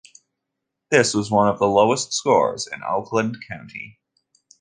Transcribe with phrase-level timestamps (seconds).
[0.89, 3.99] This was one of the lowest scores in Oakland County.